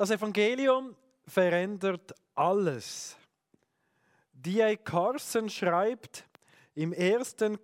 Das 0.00 0.10
Evangelium 0.10 0.96
verändert 1.26 2.14
alles. 2.34 3.18
D.A. 4.32 4.74
Carson 4.74 5.50
schreibt 5.50 6.24
im 6.74 6.94
ersten, 6.94 7.58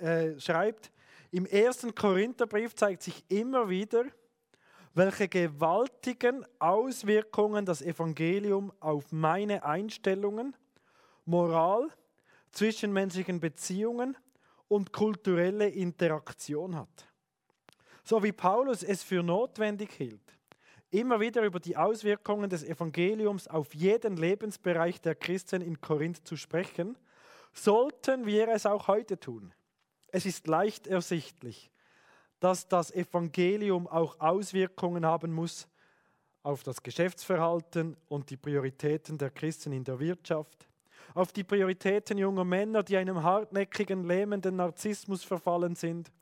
äh, 0.00 0.40
schreibt, 0.40 0.90
im 1.30 1.44
ersten 1.44 1.94
Korintherbrief 1.94 2.74
zeigt 2.74 3.02
sich 3.02 3.22
immer 3.28 3.68
wieder, 3.68 4.06
welche 4.94 5.28
gewaltigen 5.28 6.46
Auswirkungen 6.58 7.66
das 7.66 7.82
Evangelium 7.82 8.72
auf 8.80 9.12
meine 9.12 9.62
Einstellungen, 9.62 10.56
Moral, 11.26 11.90
zwischenmenschlichen 12.52 13.40
Beziehungen 13.40 14.16
und 14.68 14.90
kulturelle 14.90 15.68
Interaktion 15.68 16.76
hat. 16.76 17.12
So 18.04 18.22
wie 18.22 18.32
Paulus 18.32 18.82
es 18.82 19.02
für 19.02 19.22
notwendig 19.22 19.92
hielt, 19.92 20.34
immer 20.94 21.20
wieder 21.20 21.42
über 21.42 21.58
die 21.60 21.76
Auswirkungen 21.76 22.48
des 22.48 22.62
Evangeliums 22.62 23.48
auf 23.48 23.74
jeden 23.74 24.16
Lebensbereich 24.16 25.00
der 25.00 25.14
Christen 25.14 25.60
in 25.60 25.80
Korinth 25.80 26.26
zu 26.26 26.36
sprechen, 26.36 26.96
sollten 27.52 28.26
wir 28.26 28.48
es 28.48 28.64
auch 28.64 28.86
heute 28.86 29.18
tun. 29.18 29.52
Es 30.08 30.24
ist 30.24 30.46
leicht 30.46 30.86
ersichtlich, 30.86 31.70
dass 32.38 32.68
das 32.68 32.92
Evangelium 32.92 33.88
auch 33.88 34.20
Auswirkungen 34.20 35.04
haben 35.04 35.32
muss 35.32 35.66
auf 36.44 36.62
das 36.62 36.82
Geschäftsverhalten 36.82 37.96
und 38.08 38.30
die 38.30 38.36
Prioritäten 38.36 39.18
der 39.18 39.30
Christen 39.30 39.72
in 39.72 39.82
der 39.82 39.98
Wirtschaft, 39.98 40.68
auf 41.14 41.32
die 41.32 41.42
Prioritäten 41.42 42.18
junger 42.18 42.44
Männer, 42.44 42.82
die 42.82 42.96
einem 42.96 43.22
hartnäckigen, 43.22 44.04
lähmenden 44.04 44.56
Narzissmus 44.56 45.24
verfallen 45.24 45.74
sind, 45.74 46.12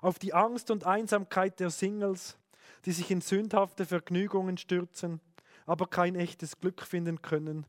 auf 0.00 0.18
die 0.18 0.32
Angst 0.32 0.70
und 0.70 0.86
Einsamkeit 0.86 1.60
der 1.60 1.70
Singles, 1.70 2.38
die 2.84 2.92
sich 2.92 3.10
in 3.10 3.20
sündhafte 3.20 3.84
Vergnügungen 3.84 4.56
stürzen, 4.56 5.20
aber 5.66 5.86
kein 5.86 6.14
echtes 6.14 6.58
Glück 6.58 6.82
finden 6.82 7.22
können, 7.22 7.66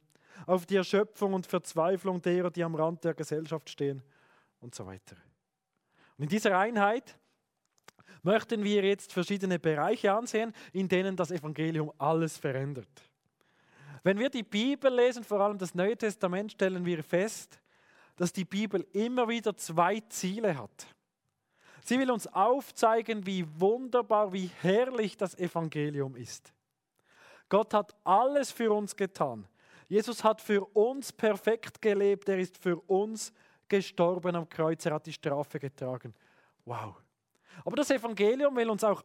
auf 0.47 0.65
die 0.65 0.75
Erschöpfung 0.75 1.33
und 1.33 1.47
Verzweiflung 1.47 2.21
derer, 2.21 2.49
die 2.49 2.63
am 2.63 2.75
Rand 2.75 3.03
der 3.03 3.13
Gesellschaft 3.13 3.69
stehen 3.69 4.01
und 4.59 4.73
so 4.73 4.85
weiter. 4.85 5.15
Und 6.17 6.23
in 6.23 6.29
dieser 6.29 6.57
Einheit 6.57 7.17
möchten 8.23 8.63
wir 8.63 8.83
jetzt 8.83 9.13
verschiedene 9.13 9.59
Bereiche 9.59 10.13
ansehen, 10.13 10.53
in 10.73 10.87
denen 10.87 11.15
das 11.15 11.31
Evangelium 11.31 11.91
alles 11.97 12.37
verändert. 12.37 13.11
Wenn 14.03 14.17
wir 14.17 14.29
die 14.29 14.43
Bibel 14.43 14.93
lesen, 14.93 15.23
vor 15.23 15.41
allem 15.41 15.57
das 15.57 15.75
Neue 15.75 15.97
Testament, 15.97 16.53
stellen 16.53 16.85
wir 16.85 17.03
fest, 17.03 17.59
dass 18.15 18.33
die 18.33 18.45
Bibel 18.45 18.85
immer 18.93 19.27
wieder 19.27 19.55
zwei 19.55 19.99
Ziele 20.09 20.57
hat. 20.57 20.87
Sie 21.83 21.99
will 21.99 22.11
uns 22.11 22.27
aufzeigen, 22.27 23.25
wie 23.25 23.45
wunderbar, 23.59 24.31
wie 24.33 24.49
herrlich 24.61 25.17
das 25.17 25.37
Evangelium 25.37 26.15
ist. 26.15 26.53
Gott 27.49 27.73
hat 27.73 27.95
alles 28.03 28.51
für 28.51 28.71
uns 28.71 28.95
getan. 28.95 29.47
Jesus 29.87 30.23
hat 30.23 30.39
für 30.39 30.63
uns 30.75 31.11
perfekt 31.11 31.81
gelebt. 31.81 32.29
Er 32.29 32.39
ist 32.39 32.57
für 32.57 32.77
uns 32.87 33.33
gestorben 33.67 34.35
am 34.35 34.47
Kreuz. 34.47 34.85
Er 34.85 34.93
hat 34.93 35.05
die 35.05 35.13
Strafe 35.13 35.59
getragen. 35.59 36.13
Wow. 36.65 36.95
Aber 37.65 37.75
das 37.75 37.89
Evangelium 37.89 38.55
will 38.55 38.69
uns 38.69 38.83
auch, 38.83 39.03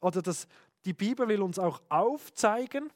oder 0.00 0.22
das, 0.22 0.48
die 0.84 0.92
Bibel 0.92 1.28
will 1.28 1.42
uns 1.42 1.58
auch 1.58 1.80
aufzeigen, 1.88 2.92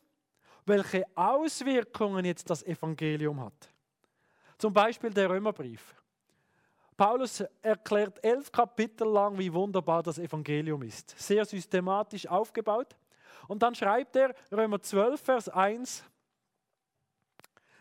welche 0.67 1.05
Auswirkungen 1.15 2.25
jetzt 2.25 2.51
das 2.51 2.63
Evangelium 2.63 3.41
hat. 3.41 3.69
Zum 4.59 4.73
Beispiel 4.73 5.11
der 5.11 5.31
Römerbrief. 5.31 5.95
Paulus 6.99 7.45
erklärt 7.63 8.23
elf 8.25 8.51
Kapitel 8.51 9.09
lang, 9.09 9.39
wie 9.39 9.53
wunderbar 9.53 10.03
das 10.03 10.19
Evangelium 10.19 10.83
ist. 10.83 11.15
Sehr 11.17 11.45
systematisch 11.45 12.27
aufgebaut. 12.27 12.97
Und 13.47 13.63
dann 13.63 13.77
schreibt 13.77 14.17
er 14.17 14.35
Römer 14.51 14.83
12, 14.83 15.21
Vers 15.21 15.49
1, 15.49 16.05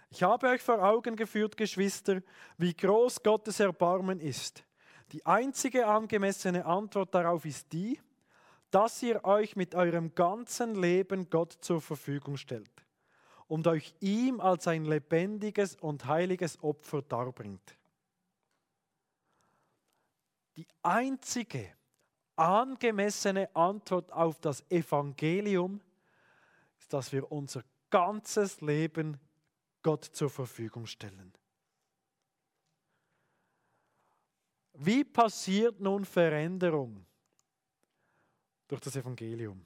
ich 0.10 0.24
habe 0.24 0.48
euch 0.48 0.62
vor 0.62 0.82
Augen 0.82 1.16
geführt, 1.16 1.58
Geschwister, 1.58 2.22
wie 2.58 2.74
groß 2.74 3.24
Gottes 3.24 3.60
Erbarmen 3.60 4.20
ist. 4.20 4.64
Die 5.12 5.26
einzige 5.26 5.88
angemessene 5.88 6.64
Antwort 6.64 7.14
darauf 7.14 7.44
ist 7.44 7.74
die, 7.74 8.00
dass 8.70 9.02
ihr 9.02 9.26
euch 9.26 9.56
mit 9.56 9.74
eurem 9.74 10.14
ganzen 10.14 10.76
Leben 10.76 11.30
Gott 11.30 11.54
zur 11.54 11.82
Verfügung 11.82 12.38
stellt 12.38 12.72
und 13.48 13.66
euch 13.66 13.96
ihm 14.00 14.40
als 14.40 14.68
ein 14.68 14.86
lebendiges 14.86 15.76
und 15.76 16.06
heiliges 16.06 16.62
Opfer 16.64 17.02
darbringt. 17.02 17.78
Die 20.58 20.68
einzige 20.82 21.72
angemessene 22.36 23.56
Antwort 23.56 24.12
auf 24.12 24.40
das 24.40 24.70
Evangelium 24.70 25.80
ist, 26.80 26.92
dass 26.92 27.12
wir 27.12 27.32
unser 27.32 27.64
ganzes 27.90 28.60
Leben 28.62 29.20
Gott 29.84 30.04
zur 30.04 30.30
Verfügung 30.30 30.88
stellen. 30.88 31.32
Wie 34.74 35.04
passiert 35.04 35.80
nun 35.80 36.06
Veränderung 36.06 37.06
durch 38.68 38.82
das 38.82 38.96
Evangelium? 38.96 39.66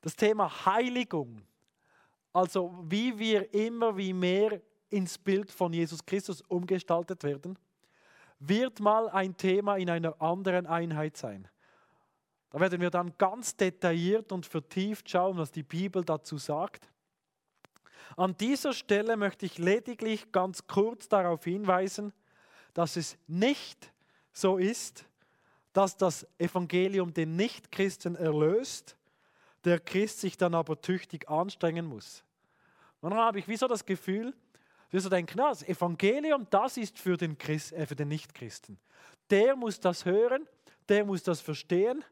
Das 0.00 0.14
Thema 0.14 0.48
Heiligung, 0.64 1.42
also 2.32 2.72
wie 2.88 3.18
wir 3.18 3.52
immer 3.52 3.96
wie 3.96 4.12
mehr 4.12 4.60
ins 4.90 5.18
Bild 5.18 5.50
von 5.50 5.72
Jesus 5.72 6.04
Christus 6.04 6.40
umgestaltet 6.42 7.22
werden, 7.24 7.58
wird 8.38 8.80
mal 8.80 9.08
ein 9.08 9.36
Thema 9.36 9.76
in 9.76 9.90
einer 9.90 10.20
anderen 10.20 10.66
Einheit 10.66 11.16
sein. 11.16 11.48
Da 12.50 12.60
werden 12.60 12.80
wir 12.80 12.90
dann 12.90 13.16
ganz 13.18 13.56
detailliert 13.56 14.32
und 14.32 14.46
vertieft 14.46 15.10
schauen, 15.10 15.36
was 15.36 15.50
die 15.50 15.62
Bibel 15.62 16.04
dazu 16.04 16.38
sagt. 16.38 16.88
An 18.16 18.36
dieser 18.36 18.72
Stelle 18.72 19.16
möchte 19.16 19.46
ich 19.46 19.58
lediglich 19.58 20.30
ganz 20.32 20.66
kurz 20.66 21.08
darauf 21.08 21.44
hinweisen, 21.44 22.12
dass 22.72 22.96
es 22.96 23.18
nicht 23.26 23.92
so 24.32 24.58
ist, 24.58 25.04
dass 25.72 25.96
das 25.96 26.26
Evangelium 26.38 27.12
den 27.12 27.36
Nichtchristen 27.36 28.16
erlöst, 28.16 28.96
der 29.64 29.80
Christ 29.80 30.20
sich 30.20 30.36
dann 30.36 30.54
aber 30.54 30.80
tüchtig 30.80 31.28
anstrengen 31.28 31.86
muss. 31.86 32.22
Dann 33.02 33.14
habe 33.14 33.38
ich 33.38 33.48
wieso 33.48 33.66
das 33.66 33.84
Gefühl, 33.84 34.34
wir 34.90 35.00
so 35.00 35.08
denken, 35.08 35.38
das 35.38 35.62
Evangelium, 35.62 36.46
das 36.50 36.76
ist 36.76 36.98
für 36.98 37.16
den, 37.16 37.36
Christ, 37.36 37.72
äh, 37.72 37.86
für 37.86 37.96
den 37.96 38.08
Nichtchristen. 38.08 38.78
Der 39.30 39.56
muss 39.56 39.80
das 39.80 40.04
hören, 40.04 40.46
der 40.88 41.04
muss 41.04 41.22
das 41.22 41.40
verstehen. 41.40 42.04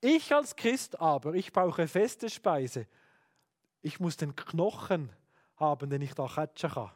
Ich 0.00 0.32
als 0.32 0.54
Christ 0.54 1.00
aber, 1.00 1.34
ich 1.34 1.52
brauche 1.52 1.88
feste 1.88 2.28
Speise. 2.28 2.86
Ich 3.82 4.00
muss 4.00 4.16
den 4.16 4.36
Knochen 4.36 5.10
haben, 5.56 5.90
den 5.90 6.02
ich 6.02 6.14
da 6.14 6.26
catchen 6.26 6.70
kann. 6.70 6.90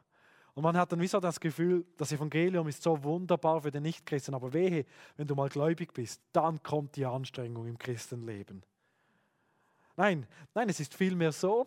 Und 0.55 0.65
man 0.65 0.77
hat 0.77 0.91
dann 0.91 1.01
wieso 1.01 1.21
das 1.21 1.39
Gefühl, 1.39 1.87
das 1.97 2.11
Evangelium 2.11 2.67
ist 2.67 2.83
so 2.83 3.03
wunderbar 3.05 3.63
für 3.63 3.71
den 3.71 3.85
Nichtchristen, 3.85 4.35
aber 4.35 4.53
wehe, 4.53 4.85
wenn 5.17 5.27
du 5.27 5.37
mal 5.37 5.49
gläubig 5.49 5.93
bist, 5.93 6.21
dann 6.33 6.63
kommt 6.63 6.97
die 6.97 7.07
Anstrengung 7.07 7.67
im 7.69 7.79
Christenleben. 7.79 8.65
Nein, 9.97 10.27
nein, 10.55 10.69
es 10.69 10.81
ist 10.81 10.95
vielmehr 10.95 11.33
so, 11.33 11.67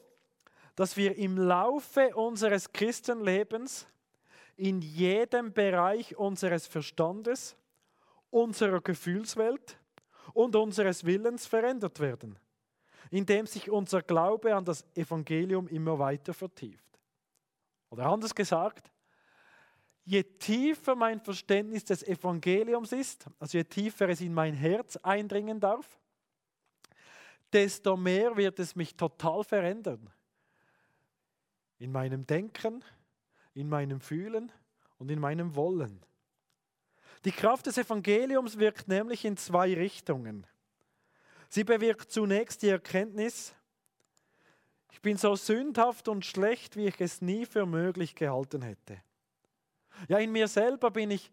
dass 0.81 0.97
wir 0.97 1.15
im 1.15 1.37
Laufe 1.37 2.15
unseres 2.15 2.73
Christenlebens 2.73 3.85
in 4.55 4.81
jedem 4.81 5.53
Bereich 5.53 6.17
unseres 6.17 6.65
Verstandes, 6.65 7.55
unserer 8.31 8.81
Gefühlswelt 8.81 9.77
und 10.33 10.55
unseres 10.55 11.05
Willens 11.05 11.45
verändert 11.45 11.99
werden, 11.99 12.39
indem 13.11 13.45
sich 13.45 13.69
unser 13.69 14.01
Glaube 14.01 14.55
an 14.55 14.65
das 14.65 14.83
Evangelium 14.95 15.67
immer 15.67 15.99
weiter 15.99 16.33
vertieft. 16.33 16.99
Oder 17.91 18.07
anders 18.07 18.33
gesagt, 18.33 18.91
je 20.03 20.23
tiefer 20.23 20.95
mein 20.95 21.19
Verständnis 21.19 21.85
des 21.85 22.01
Evangeliums 22.01 22.91
ist, 22.91 23.27
also 23.37 23.59
je 23.59 23.65
tiefer 23.65 24.09
es 24.09 24.19
in 24.19 24.33
mein 24.33 24.55
Herz 24.55 24.97
eindringen 24.97 25.59
darf, 25.59 25.99
desto 27.53 27.95
mehr 27.95 28.35
wird 28.35 28.57
es 28.57 28.75
mich 28.75 28.95
total 28.95 29.43
verändern 29.43 30.11
in 31.81 31.91
meinem 31.91 32.27
Denken, 32.27 32.83
in 33.55 33.67
meinem 33.67 34.01
Fühlen 34.01 34.51
und 34.99 35.09
in 35.09 35.19
meinem 35.19 35.55
Wollen. 35.55 36.05
Die 37.25 37.31
Kraft 37.31 37.65
des 37.65 37.79
Evangeliums 37.79 38.59
wirkt 38.59 38.87
nämlich 38.87 39.25
in 39.25 39.35
zwei 39.35 39.73
Richtungen. 39.73 40.45
Sie 41.49 41.63
bewirkt 41.63 42.11
zunächst 42.11 42.61
die 42.61 42.69
Erkenntnis, 42.69 43.55
ich 44.91 45.01
bin 45.01 45.17
so 45.17 45.35
sündhaft 45.35 46.07
und 46.07 46.23
schlecht, 46.23 46.75
wie 46.75 46.85
ich 46.85 47.01
es 47.01 47.21
nie 47.21 47.47
für 47.47 47.65
möglich 47.65 48.13
gehalten 48.13 48.61
hätte. 48.61 49.01
Ja, 50.07 50.19
in 50.19 50.31
mir 50.31 50.47
selber 50.47 50.91
bin 50.91 51.09
ich 51.09 51.31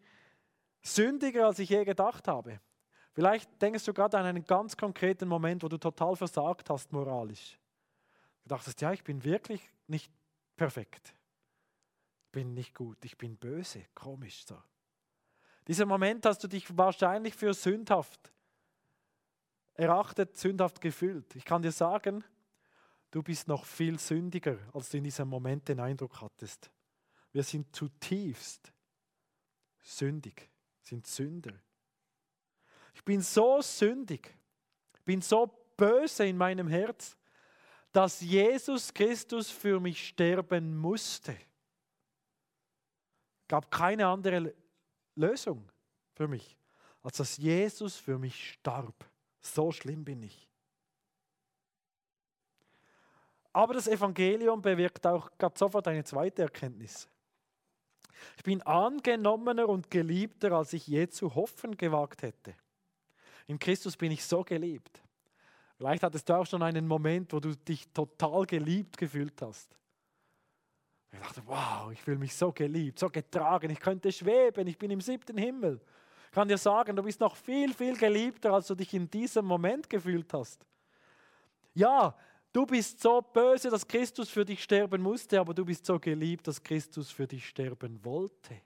sündiger, 0.81 1.47
als 1.47 1.59
ich 1.59 1.69
je 1.69 1.85
gedacht 1.85 2.27
habe. 2.27 2.61
Vielleicht 3.12 3.61
denkst 3.61 3.85
du 3.85 3.93
gerade 3.93 4.17
an 4.17 4.25
einen 4.25 4.44
ganz 4.44 4.77
konkreten 4.77 5.29
Moment, 5.29 5.62
wo 5.62 5.69
du 5.69 5.77
total 5.77 6.17
versagt 6.17 6.71
hast 6.71 6.91
moralisch. 6.93 7.59
Du 8.44 8.49
dachtest, 8.49 8.81
ja, 8.81 8.93
ich 8.93 9.05
bin 9.05 9.23
wirklich 9.25 9.61
nicht 9.89 10.11
perfekt. 10.58 11.14
Bin 12.31 12.52
nicht 12.52 12.75
gut, 12.75 13.02
ich 13.05 13.16
bin 13.16 13.38
böse, 13.38 13.87
komisch 13.94 14.44
so. 14.44 14.62
Dieser 15.66 15.87
Moment 15.87 16.26
hast 16.26 16.44
du 16.44 16.49
dich 16.49 16.76
wahrscheinlich 16.76 17.34
für 17.34 17.55
sündhaft 17.55 18.32
erachtet, 19.75 20.37
sündhaft 20.37 20.81
gefühlt. 20.81 21.37
Ich 21.37 21.44
kann 21.44 21.62
dir 21.62 21.72
sagen, 21.72 22.25
du 23.10 23.22
bist 23.22 23.49
noch 23.49 23.64
viel 23.64 23.99
sündiger, 23.99 24.58
als 24.75 24.90
du 24.90 24.99
in 24.99 25.05
diesem 25.05 25.28
Moment 25.28 25.69
den 25.69 25.81
Eindruck 25.81 26.20
hattest. 26.20 26.70
Wir 27.32 27.43
sind 27.43 27.75
zutiefst 27.75 28.72
sündig, 29.81 30.50
sind 30.82 31.06
Sünder. 31.06 31.52
Ich 32.94 33.05
bin 33.05 33.20
so 33.20 33.60
sündig, 33.60 34.37
bin 35.05 35.20
so 35.20 35.46
böse 35.76 36.26
in 36.26 36.37
meinem 36.37 36.69
Herz, 36.69 37.18
dass 37.93 38.20
Jesus 38.20 38.93
Christus 38.93 39.50
für 39.50 39.81
mich 39.81 40.08
sterben 40.08 40.76
musste. 40.76 41.37
Gab 43.49 43.70
keine 43.70 44.06
andere 44.06 44.55
Lösung 45.14 45.69
für 46.14 46.29
mich, 46.29 46.56
als 47.02 47.17
dass 47.17 47.37
Jesus 47.38 47.96
für 47.96 48.19
mich 48.19 48.52
starb. 48.52 48.94
So 49.40 49.73
schlimm 49.73 50.05
bin 50.05 50.23
ich. 50.23 50.49
Aber 53.52 53.75
das 53.75 53.88
Evangelium 53.88 54.61
bewirkt 54.61 55.06
auch 55.06 55.31
gerade 55.38 55.58
sofort 55.58 55.88
eine 55.88 56.05
zweite 56.05 56.43
Erkenntnis. 56.43 57.08
Ich 58.37 58.43
bin 58.43 58.62
angenommener 58.62 59.69
und 59.69 59.91
geliebter, 59.91 60.52
als 60.52 60.73
ich 60.73 60.87
je 60.87 61.08
zu 61.08 61.34
hoffen 61.34 61.76
gewagt 61.76 62.23
hätte. 62.23 62.55
In 63.46 63.58
Christus 63.58 63.96
bin 63.96 64.12
ich 64.12 64.25
so 64.25 64.44
geliebt. 64.44 65.02
Vielleicht 65.79 66.03
hattest 66.03 66.29
du 66.29 66.35
auch 66.35 66.45
schon 66.45 66.61
einen 66.63 66.89
Moment, 66.89 67.33
wo 67.33 67.39
du 67.39 67.55
dich 67.55 67.89
total 67.93 68.45
geliebt 68.47 68.99
gefühlt 68.99 69.41
hast. 69.41 69.79
Ich 71.13 71.21
dachte, 71.21 71.41
wow, 71.47 71.91
ich 71.93 72.03
fühle 72.03 72.19
mich 72.19 72.35
so 72.35 72.51
geliebt, 72.51 72.99
so 72.99 73.09
getragen, 73.09 73.71
ich 73.71 73.79
könnte 73.79 74.11
schweben, 74.11 74.67
ich 74.67 74.77
bin 74.77 74.91
im 74.91 75.01
siebten 75.01 75.39
Himmel. 75.39 75.81
Ich 76.27 76.33
kann 76.33 76.49
dir 76.49 76.59
sagen, 76.59 76.97
du 76.97 77.03
bist 77.03 77.21
noch 77.21 77.37
viel, 77.37 77.73
viel 77.73 77.97
geliebter, 77.97 78.53
als 78.53 78.67
du 78.67 78.75
dich 78.75 78.93
in 78.93 79.09
diesem 79.09 79.47
Moment 79.47 79.89
gefühlt 79.89 80.35
hast. 80.35 80.67
Ja, 81.75 82.15
du 82.53 82.67
bist 82.67 83.01
so 83.01 83.23
böse, 83.23 83.71
dass 83.71 83.87
Christus 83.87 84.29
für 84.29 84.45
dich 84.45 84.63
sterben 84.63 85.01
musste, 85.01 85.39
aber 85.39 85.55
du 85.55 85.65
bist 85.65 85.87
so 85.87 85.99
geliebt, 86.01 86.49
dass 86.49 86.61
Christus 86.61 87.13
für 87.13 87.29
dich 87.29 87.49
sterben 87.49 88.05
wollte. 88.05 88.61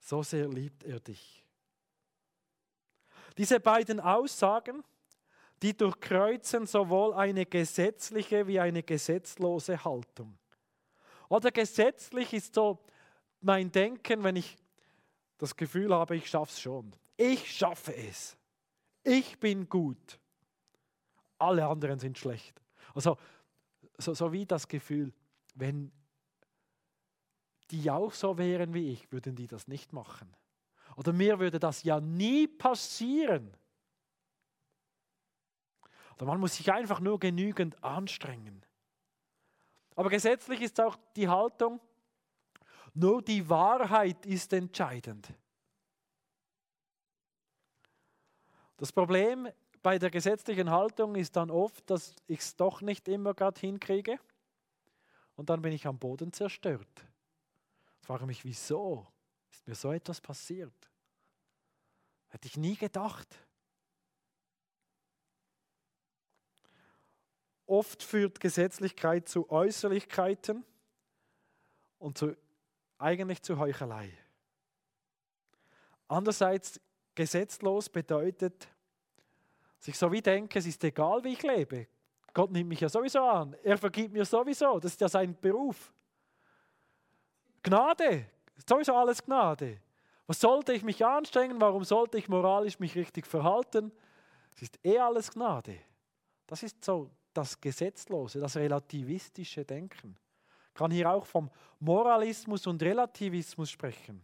So 0.00 0.24
sehr 0.24 0.48
liebt 0.48 0.82
er 0.82 0.98
dich. 0.98 1.46
Diese 3.38 3.60
beiden 3.60 4.00
Aussagen, 4.00 4.82
die 5.62 5.76
durchkreuzen 5.76 6.66
sowohl 6.66 7.14
eine 7.14 7.46
gesetzliche 7.46 8.46
wie 8.46 8.60
eine 8.60 8.82
gesetzlose 8.82 9.84
Haltung. 9.84 10.38
Oder 11.28 11.50
gesetzlich 11.50 12.32
ist 12.32 12.54
so 12.54 12.78
mein 13.40 13.72
Denken, 13.72 14.22
wenn 14.22 14.36
ich 14.36 14.56
das 15.38 15.56
Gefühl 15.56 15.94
habe, 15.94 16.16
ich 16.16 16.28
schaffe 16.28 16.52
es 16.52 16.60
schon. 16.60 16.92
Ich 17.16 17.50
schaffe 17.50 17.94
es. 17.94 18.36
Ich 19.02 19.38
bin 19.38 19.68
gut. 19.68 20.18
Alle 21.38 21.66
anderen 21.66 21.98
sind 21.98 22.18
schlecht. 22.18 22.60
Also 22.94 23.16
so, 23.98 24.14
so 24.14 24.32
wie 24.32 24.46
das 24.46 24.68
Gefühl, 24.68 25.12
wenn 25.54 25.92
die 27.70 27.90
auch 27.90 28.12
so 28.12 28.38
wären 28.38 28.74
wie 28.74 28.92
ich, 28.92 29.10
würden 29.10 29.34
die 29.34 29.46
das 29.46 29.68
nicht 29.68 29.92
machen. 29.92 30.34
Oder 30.96 31.12
mir 31.12 31.38
würde 31.38 31.58
das 31.58 31.82
ja 31.82 32.00
nie 32.00 32.46
passieren. 32.46 33.56
Oder 36.16 36.26
man 36.26 36.40
muss 36.40 36.56
sich 36.56 36.72
einfach 36.72 37.00
nur 37.00 37.20
genügend 37.20 37.82
anstrengen. 37.84 38.64
Aber 39.94 40.10
gesetzlich 40.10 40.60
ist 40.60 40.80
auch 40.80 40.96
die 41.14 41.28
Haltung, 41.28 41.80
nur 42.94 43.22
die 43.22 43.48
Wahrheit 43.48 44.24
ist 44.24 44.52
entscheidend. 44.52 45.28
Das 48.78 48.92
Problem 48.92 49.48
bei 49.82 49.98
der 49.98 50.10
gesetzlichen 50.10 50.70
Haltung 50.70 51.14
ist 51.14 51.36
dann 51.36 51.50
oft, 51.50 51.88
dass 51.88 52.14
ich 52.26 52.40
es 52.40 52.56
doch 52.56 52.80
nicht 52.80 53.08
immer 53.08 53.34
gerade 53.34 53.60
hinkriege 53.60 54.18
und 55.36 55.50
dann 55.50 55.62
bin 55.62 55.72
ich 55.72 55.86
am 55.86 55.98
Boden 55.98 56.32
zerstört. 56.32 57.06
Ich 58.00 58.06
frage 58.06 58.26
mich, 58.26 58.44
wieso 58.44 59.06
ist 59.50 59.66
mir 59.66 59.74
so 59.74 59.92
etwas 59.92 60.20
passiert? 60.20 60.90
Hätte 62.28 62.48
ich 62.48 62.56
nie 62.56 62.76
gedacht. 62.76 63.28
Oft 67.66 68.02
führt 68.02 68.40
Gesetzlichkeit 68.40 69.28
zu 69.28 69.50
Äußerlichkeiten 69.50 70.64
und 71.98 72.18
zu, 72.18 72.36
eigentlich 72.98 73.42
zu 73.42 73.58
Heuchelei. 73.58 74.12
Andererseits, 76.08 76.80
gesetzlos 77.14 77.88
bedeutet, 77.88 78.68
dass 79.78 79.88
ich 79.88 79.98
so 79.98 80.10
wie 80.12 80.22
denke, 80.22 80.58
es 80.58 80.66
ist 80.66 80.82
egal, 80.84 81.24
wie 81.24 81.32
ich 81.32 81.42
lebe. 81.42 81.88
Gott 82.32 82.50
nimmt 82.50 82.68
mich 82.68 82.80
ja 82.80 82.88
sowieso 82.88 83.22
an. 83.22 83.56
Er 83.62 83.78
vergibt 83.78 84.12
mir 84.12 84.24
sowieso. 84.24 84.78
Das 84.78 84.92
ist 84.92 85.00
ja 85.00 85.08
sein 85.08 85.34
Beruf. 85.40 85.92
Gnade. 87.62 88.26
Sowieso 88.68 88.94
alles 88.94 89.24
Gnade. 89.24 89.80
Was 90.26 90.40
sollte 90.40 90.72
ich 90.72 90.82
mich 90.82 91.04
anstrengen? 91.04 91.60
Warum 91.60 91.84
sollte 91.84 92.18
ich 92.18 92.28
moralisch 92.28 92.78
mich 92.78 92.94
richtig 92.94 93.26
verhalten? 93.26 93.90
Es 94.54 94.62
ist 94.62 94.78
eh 94.84 94.98
alles 94.98 95.30
Gnade. 95.32 95.78
Das 96.46 96.62
ist 96.62 96.84
so 96.84 97.10
das 97.36 97.60
Gesetzlose, 97.60 98.40
das 98.40 98.56
relativistische 98.56 99.64
Denken. 99.64 100.16
Ich 100.68 100.74
kann 100.74 100.90
hier 100.90 101.10
auch 101.10 101.26
vom 101.26 101.50
Moralismus 101.80 102.66
und 102.66 102.82
Relativismus 102.82 103.70
sprechen. 103.70 104.22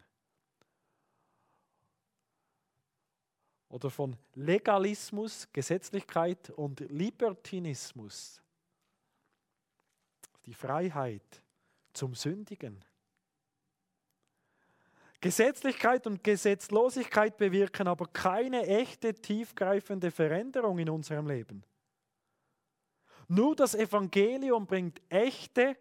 Oder 3.68 3.90
von 3.90 4.16
Legalismus, 4.34 5.48
Gesetzlichkeit 5.52 6.50
und 6.50 6.80
Libertinismus. 6.80 8.42
Die 10.44 10.52
Freiheit 10.52 11.42
zum 11.92 12.14
Sündigen. 12.14 12.84
Gesetzlichkeit 15.22 16.06
und 16.06 16.24
Gesetzlosigkeit 16.24 17.36
bewirken 17.36 17.86
aber 17.86 18.08
keine 18.08 18.66
echte, 18.66 19.14
tiefgreifende 19.14 20.10
Veränderung 20.10 20.78
in 20.78 20.90
unserem 20.90 21.28
Leben. 21.28 21.64
Nur 23.32 23.56
das 23.56 23.74
Evangelium 23.74 24.66
bringt 24.66 25.00
echte, 25.08 25.76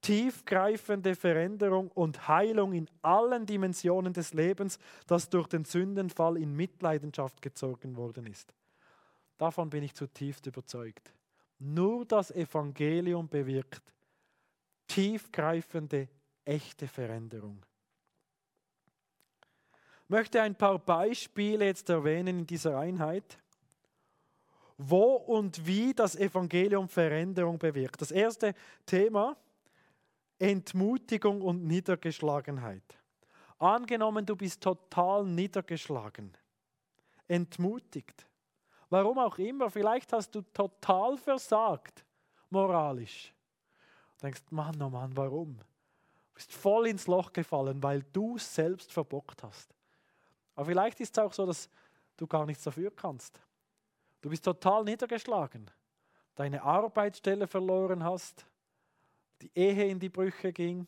tiefgreifende 0.00 1.14
Veränderung 1.14 1.88
und 1.92 2.26
Heilung 2.26 2.72
in 2.72 2.90
allen 3.00 3.46
Dimensionen 3.46 4.12
des 4.12 4.34
Lebens, 4.34 4.80
das 5.06 5.28
durch 5.28 5.46
den 5.46 5.64
Sündenfall 5.64 6.36
in 6.36 6.56
Mitleidenschaft 6.56 7.40
gezogen 7.40 7.96
worden 7.96 8.26
ist. 8.26 8.52
Davon 9.38 9.70
bin 9.70 9.84
ich 9.84 9.94
zutiefst 9.94 10.46
überzeugt. 10.46 11.14
Nur 11.60 12.04
das 12.04 12.32
Evangelium 12.32 13.28
bewirkt 13.28 13.94
tiefgreifende, 14.88 16.08
echte 16.44 16.88
Veränderung 16.88 17.64
möchte 20.08 20.40
ein 20.40 20.54
paar 20.54 20.78
Beispiele 20.78 21.66
jetzt 21.66 21.88
erwähnen 21.88 22.40
in 22.40 22.46
dieser 22.46 22.78
Einheit, 22.78 23.38
wo 24.78 25.14
und 25.14 25.66
wie 25.66 25.94
das 25.94 26.16
Evangelium 26.16 26.88
Veränderung 26.88 27.58
bewirkt. 27.58 28.00
Das 28.00 28.10
erste 28.10 28.54
Thema, 28.84 29.36
Entmutigung 30.38 31.40
und 31.40 31.64
Niedergeschlagenheit. 31.66 32.98
Angenommen, 33.58 34.26
du 34.26 34.36
bist 34.36 34.60
total 34.60 35.24
niedergeschlagen, 35.24 36.36
entmutigt. 37.26 38.26
Warum 38.90 39.18
auch 39.18 39.38
immer, 39.38 39.70
vielleicht 39.70 40.12
hast 40.12 40.34
du 40.34 40.42
total 40.42 41.16
versagt, 41.16 42.04
moralisch. 42.50 43.32
Du 44.18 44.26
denkst, 44.26 44.42
Mann, 44.50 44.80
oh 44.82 44.90
Mann, 44.90 45.16
warum? 45.16 45.56
Du 45.56 46.34
bist 46.34 46.52
voll 46.52 46.88
ins 46.88 47.06
Loch 47.06 47.32
gefallen, 47.32 47.82
weil 47.82 48.02
du 48.12 48.36
selbst 48.36 48.92
verbockt 48.92 49.42
hast. 49.42 49.74
Aber 50.54 50.66
vielleicht 50.66 51.00
ist 51.00 51.16
es 51.16 51.24
auch 51.24 51.32
so, 51.32 51.46
dass 51.46 51.70
du 52.16 52.26
gar 52.26 52.44
nichts 52.44 52.64
dafür 52.64 52.90
kannst. 52.94 53.40
Du 54.20 54.30
bist 54.30 54.44
total 54.44 54.84
niedergeschlagen, 54.84 55.70
deine 56.34 56.62
Arbeitsstelle 56.62 57.46
verloren 57.46 58.02
hast, 58.04 58.46
die 59.42 59.50
Ehe 59.54 59.88
in 59.88 59.98
die 59.98 60.08
Brüche 60.08 60.52
ging, 60.52 60.86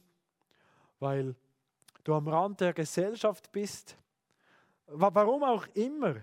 weil 0.99 1.35
du 2.05 2.15
am 2.15 2.27
Rand 2.29 2.61
der 2.61 2.73
Gesellschaft 2.73 3.53
bist. 3.53 3.97
Warum 4.87 5.45
auch 5.45 5.67
immer. 5.75 6.17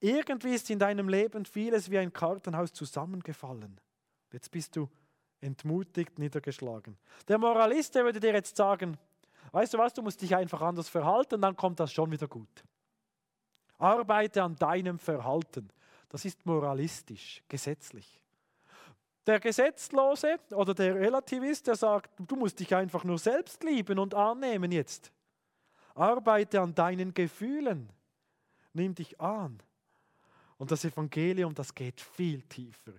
Irgendwie 0.00 0.54
ist 0.54 0.68
in 0.70 0.78
deinem 0.78 1.08
Leben 1.08 1.44
vieles 1.44 1.90
wie 1.90 1.98
ein 1.98 2.12
Kartenhaus 2.12 2.72
zusammengefallen. 2.72 3.80
Jetzt 4.32 4.50
bist 4.50 4.74
du 4.74 4.88
entmutigt, 5.40 6.18
niedergeschlagen. 6.18 6.96
Der 7.28 7.38
Moralist, 7.38 7.94
der 7.94 8.04
würde 8.04 8.20
dir 8.20 8.32
jetzt 8.32 8.56
sagen, 8.56 8.98
Weißt 9.52 9.74
du 9.74 9.78
was, 9.78 9.92
du 9.92 10.02
musst 10.02 10.22
dich 10.22 10.34
einfach 10.34 10.60
anders 10.60 10.88
verhalten, 10.88 11.40
dann 11.40 11.56
kommt 11.56 11.80
das 11.80 11.92
schon 11.92 12.10
wieder 12.10 12.28
gut. 12.28 12.64
Arbeite 13.80 14.42
an 14.42 14.56
deinem 14.56 14.98
Verhalten. 14.98 15.70
Das 16.08 16.24
ist 16.24 16.44
moralistisch, 16.44 17.42
gesetzlich. 17.48 18.20
Der 19.26 19.40
Gesetzlose 19.40 20.38
oder 20.52 20.74
der 20.74 20.94
Relativist, 20.94 21.66
der 21.66 21.76
sagt, 21.76 22.10
du 22.18 22.36
musst 22.36 22.58
dich 22.60 22.74
einfach 22.74 23.04
nur 23.04 23.18
selbst 23.18 23.62
lieben 23.62 23.98
und 23.98 24.14
annehmen 24.14 24.72
jetzt. 24.72 25.12
Arbeite 25.94 26.60
an 26.60 26.74
deinen 26.74 27.14
Gefühlen. 27.14 27.90
Nimm 28.72 28.94
dich 28.94 29.20
an. 29.20 29.62
Und 30.58 30.70
das 30.70 30.84
Evangelium, 30.84 31.54
das 31.54 31.74
geht 31.74 32.00
viel 32.00 32.42
tiefer. 32.42 32.92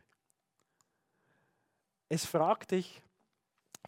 es 2.09 2.25
fragt 2.25 2.71
dich, 2.71 3.01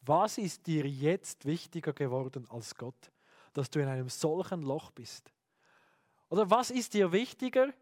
was 0.05 0.37
ist 0.37 0.67
dir 0.67 0.85
jetzt 0.85 1.45
wichtiger 1.45 1.93
geworden 1.93 2.45
als 2.49 2.75
Gott, 2.75 3.11
dass 3.53 3.69
du 3.69 3.79
in 3.79 3.87
einem 3.87 4.09
solchen 4.09 4.61
Loch 4.61 4.91
bist? 4.91 5.31
Oder 6.29 6.49
was 6.49 6.71
ist 6.71 6.93
dir 6.93 7.11
wichtiger 7.11 7.73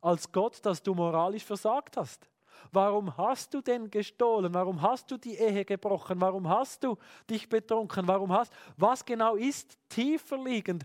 als 0.00 0.30
Gott, 0.30 0.64
dass 0.64 0.82
du 0.82 0.94
moralisch 0.94 1.44
versagt 1.44 1.96
hast? 1.96 2.28
Warum 2.72 3.16
hast 3.16 3.52
du 3.54 3.60
denn 3.60 3.90
gestohlen? 3.90 4.52
Warum 4.54 4.80
hast 4.80 5.10
du 5.10 5.16
die 5.16 5.36
Ehe 5.36 5.64
gebrochen? 5.64 6.20
Warum 6.20 6.48
hast 6.48 6.82
du 6.84 6.96
dich 7.28 7.48
betrunken? 7.48 8.06
Warum 8.08 8.32
hast 8.32 8.52
was 8.76 9.04
genau 9.04 9.36
ist 9.36 9.78
tiefer 9.88 10.42
liegend? 10.42 10.84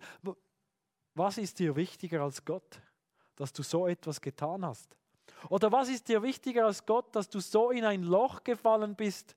Was 1.13 1.37
ist 1.37 1.59
dir 1.59 1.75
wichtiger 1.75 2.21
als 2.21 2.43
Gott, 2.43 2.81
dass 3.35 3.51
du 3.51 3.63
so 3.63 3.87
etwas 3.87 4.21
getan 4.21 4.65
hast? 4.65 4.95
Oder 5.49 5.71
was 5.71 5.89
ist 5.89 6.07
dir 6.07 6.21
wichtiger 6.21 6.65
als 6.65 6.85
Gott, 6.85 7.15
dass 7.15 7.29
du 7.29 7.39
so 7.39 7.71
in 7.71 7.83
ein 7.83 8.03
Loch 8.03 8.43
gefallen 8.43 8.95
bist, 8.95 9.35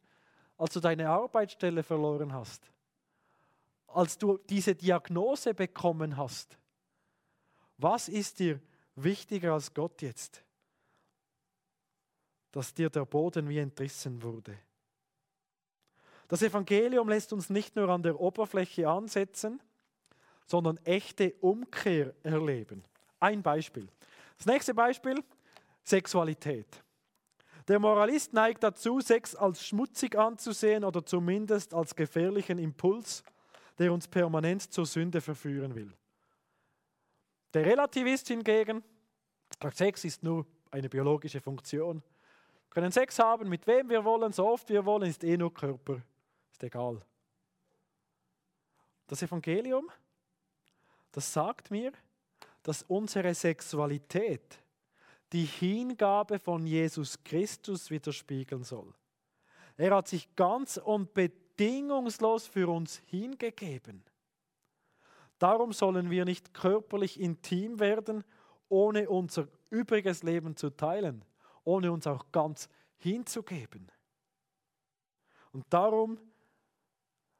als 0.56 0.74
du 0.74 0.80
deine 0.80 1.08
Arbeitsstelle 1.08 1.82
verloren 1.82 2.32
hast? 2.32 2.70
Als 3.86 4.18
du 4.18 4.38
diese 4.38 4.74
Diagnose 4.74 5.54
bekommen 5.54 6.16
hast? 6.16 6.58
Was 7.78 8.08
ist 8.08 8.38
dir 8.38 8.60
wichtiger 8.94 9.54
als 9.54 9.72
Gott 9.72 10.02
jetzt? 10.02 10.42
Dass 12.52 12.72
dir 12.72 12.88
der 12.88 13.04
Boden 13.04 13.48
wie 13.48 13.58
entrissen 13.58 14.22
wurde. 14.22 14.56
Das 16.28 16.42
Evangelium 16.42 17.08
lässt 17.08 17.32
uns 17.32 17.50
nicht 17.50 17.76
nur 17.76 17.88
an 17.88 18.02
der 18.02 18.18
Oberfläche 18.18 18.88
ansetzen, 18.88 19.60
sondern 20.46 20.78
echte 20.84 21.34
Umkehr 21.40 22.14
erleben. 22.22 22.84
Ein 23.20 23.42
Beispiel. 23.42 23.88
Das 24.36 24.46
nächste 24.46 24.74
Beispiel, 24.74 25.22
Sexualität. 25.82 26.82
Der 27.68 27.78
Moralist 27.78 28.32
neigt 28.32 28.62
dazu, 28.62 29.00
Sex 29.00 29.34
als 29.34 29.66
schmutzig 29.66 30.16
anzusehen 30.16 30.84
oder 30.84 31.04
zumindest 31.04 31.72
als 31.72 31.94
gefährlichen 31.94 32.58
Impuls, 32.58 33.22
der 33.78 33.92
uns 33.92 34.06
permanent 34.06 34.62
zur 34.72 34.86
Sünde 34.86 35.20
verführen 35.20 35.74
will. 35.74 35.92
Der 37.54 37.64
Relativist 37.64 38.26
hingegen 38.26 38.82
sagt, 39.62 39.76
Sex 39.76 40.04
ist 40.04 40.24
nur 40.24 40.44
eine 40.72 40.88
biologische 40.88 41.40
Funktion. 41.40 42.02
Wir 42.02 42.70
können 42.70 42.90
Sex 42.90 43.20
haben, 43.20 43.48
mit 43.48 43.64
wem 43.68 43.88
wir 43.88 44.04
wollen, 44.04 44.32
so 44.32 44.48
oft 44.48 44.68
wir 44.68 44.84
wollen, 44.84 45.08
ist 45.08 45.22
eh 45.22 45.36
nur 45.36 45.54
Körper, 45.54 46.02
ist 46.50 46.64
egal. 46.64 47.00
Das 49.06 49.22
Evangelium, 49.22 49.88
das 51.12 51.32
sagt 51.32 51.70
mir, 51.70 51.92
dass 52.64 52.82
unsere 52.82 53.32
Sexualität 53.34 54.58
die 55.32 55.44
Hingabe 55.44 56.40
von 56.40 56.66
Jesus 56.66 57.22
Christus 57.22 57.88
widerspiegeln 57.90 58.64
soll. 58.64 58.92
Er 59.76 59.94
hat 59.94 60.08
sich 60.08 60.34
ganz 60.34 60.76
und 60.76 61.14
bedingungslos 61.14 62.48
für 62.48 62.68
uns 62.68 63.00
hingegeben. 63.06 64.02
Darum 65.38 65.72
sollen 65.72 66.10
wir 66.10 66.24
nicht 66.24 66.54
körperlich 66.54 67.20
intim 67.20 67.80
werden, 67.80 68.24
ohne 68.68 69.08
unser 69.08 69.48
übriges 69.70 70.22
Leben 70.22 70.56
zu 70.56 70.70
teilen, 70.70 71.24
ohne 71.64 71.92
uns 71.92 72.06
auch 72.06 72.30
ganz 72.32 72.68
hinzugeben. 72.96 73.90
Und 75.52 75.64
darum, 75.70 76.18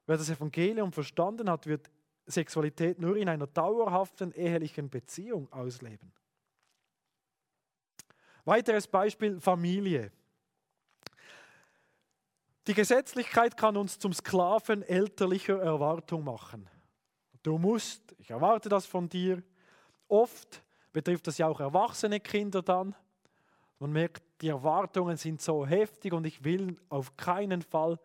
wer 0.06 0.16
das 0.16 0.30
Evangelium 0.30 0.92
verstanden 0.92 1.50
hat, 1.50 1.66
wird 1.66 1.90
Sexualität 2.26 2.98
nur 2.98 3.16
in 3.16 3.28
einer 3.28 3.46
dauerhaften 3.46 4.32
ehelichen 4.32 4.88
Beziehung 4.88 5.52
ausleben. 5.52 6.12
Weiteres 8.44 8.86
Beispiel 8.86 9.40
Familie. 9.40 10.12
Die 12.66 12.74
Gesetzlichkeit 12.74 13.56
kann 13.56 13.76
uns 13.76 13.98
zum 13.98 14.12
Sklaven 14.12 14.82
elterlicher 14.82 15.60
Erwartung 15.60 16.24
machen. 16.24 16.68
Du 17.44 17.58
musst, 17.58 18.16
ich 18.18 18.30
erwarte 18.30 18.70
das 18.70 18.86
von 18.86 19.06
dir. 19.06 19.42
Oft 20.08 20.64
betrifft 20.92 21.26
das 21.26 21.36
ja 21.36 21.46
auch 21.46 21.60
erwachsene 21.60 22.18
Kinder 22.18 22.62
dann. 22.62 22.96
Man 23.78 23.92
merkt, 23.92 24.22
die 24.40 24.48
Erwartungen 24.48 25.18
sind 25.18 25.42
so 25.42 25.66
heftig 25.66 26.14
und 26.14 26.24
ich 26.24 26.42
will 26.42 26.80
auf 26.88 27.16
keinen 27.18 27.60
Fall 27.60 28.00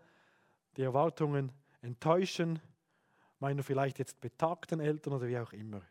die 0.75 0.81
Erwartungen 0.81 1.53
enttäuschen, 1.81 2.59
meiner 3.39 3.63
vielleicht 3.63 3.97
jetzt 3.99 4.19
betagten 4.19 4.81
Eltern 4.81 5.13
oder 5.13 5.27
wie 5.27 5.39
auch 5.39 5.53
immer. 5.53 5.81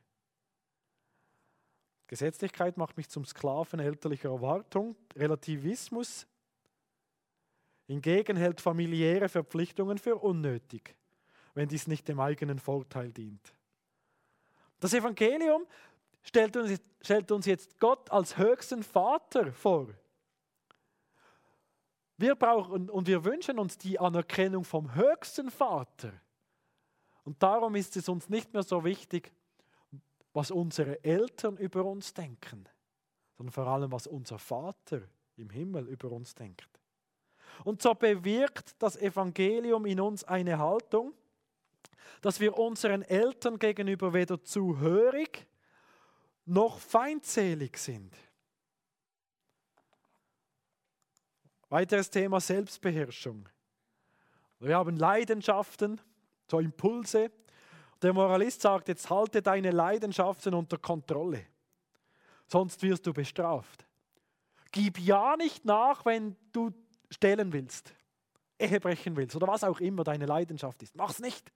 Gesetzlichkeit 2.07 2.76
macht 2.76 2.99
mich 2.99 3.09
zum 3.09 3.25
Sklaven 3.25 3.81
elterlicher 3.81 4.28
Erwartung. 4.28 4.95
Relativismus 5.17 6.26
hingegen 7.87 8.37
hält 8.37 8.61
familiäre 8.61 9.31
Verpflichtungen 9.31 9.97
für 9.97 10.17
unnötig 10.17 10.99
wenn 11.58 11.68
dies 11.68 11.88
nicht 11.88 12.06
dem 12.06 12.20
eigenen 12.20 12.60
Vorteil 12.60 13.10
dient. 13.10 13.52
Das 14.78 14.94
Evangelium 14.94 15.66
stellt 16.22 16.56
uns, 16.56 16.80
stellt 17.00 17.32
uns 17.32 17.46
jetzt 17.46 17.80
Gott 17.80 18.08
als 18.12 18.38
höchsten 18.38 18.84
Vater 18.84 19.52
vor. 19.52 19.88
Wir 22.16 22.36
brauchen 22.36 22.88
und 22.88 23.08
wir 23.08 23.24
wünschen 23.24 23.58
uns 23.58 23.76
die 23.76 23.98
Anerkennung 23.98 24.62
vom 24.62 24.94
höchsten 24.94 25.50
Vater. 25.50 26.12
Und 27.24 27.42
darum 27.42 27.74
ist 27.74 27.96
es 27.96 28.08
uns 28.08 28.28
nicht 28.28 28.52
mehr 28.52 28.62
so 28.62 28.84
wichtig, 28.84 29.32
was 30.32 30.52
unsere 30.52 31.02
Eltern 31.02 31.56
über 31.56 31.84
uns 31.84 32.14
denken, 32.14 32.68
sondern 33.36 33.52
vor 33.52 33.66
allem, 33.66 33.90
was 33.90 34.06
unser 34.06 34.38
Vater 34.38 35.00
im 35.34 35.50
Himmel 35.50 35.88
über 35.88 36.12
uns 36.12 36.36
denkt. 36.36 36.68
Und 37.64 37.82
so 37.82 37.94
bewirkt 37.94 38.80
das 38.80 38.96
Evangelium 38.96 39.86
in 39.86 39.98
uns 39.98 40.22
eine 40.22 40.56
Haltung, 40.56 41.14
dass 42.20 42.40
wir 42.40 42.58
unseren 42.58 43.02
Eltern 43.02 43.58
gegenüber 43.58 44.12
weder 44.12 44.42
zuhörig 44.42 45.47
noch 46.44 46.78
feindselig 46.78 47.76
sind. 47.76 48.14
Weiteres 51.68 52.11
Thema 52.11 52.40
Selbstbeherrschung. 52.40 53.49
Wir 54.58 54.76
haben 54.76 54.97
Leidenschaften, 54.97 56.00
so 56.50 56.58
Impulse. 56.58 57.30
Der 58.00 58.12
Moralist 58.12 58.62
sagt, 58.62 58.88
jetzt 58.88 59.11
halte 59.11 59.42
deine 59.42 59.70
Leidenschaften 59.70 60.54
unter 60.54 60.78
Kontrolle, 60.78 61.44
sonst 62.47 62.82
wirst 62.82 63.06
du 63.06 63.12
bestraft. 63.12 63.87
Gib 64.73 64.99
ja 64.99 65.37
nicht 65.37 65.64
nach, 65.64 66.04
wenn 66.04 66.37
du 66.52 66.73
stehlen 67.11 67.52
willst, 67.52 67.92
Ehe 68.58 68.80
brechen 68.80 69.16
willst 69.16 69.37
oder 69.37 69.49
was 69.49 69.64
auch 69.64 69.80
immer 69.80 70.04
deine 70.04 70.26
Leidenschaft 70.26 70.82
ist. 70.82 70.97
Mach's 70.97 71.20
nicht. 71.20 71.52